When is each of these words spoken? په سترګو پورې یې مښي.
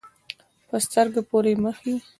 په 0.67 0.77
سترګو 0.85 1.21
پورې 1.29 1.51
یې 1.55 1.61
مښي. 1.63 1.93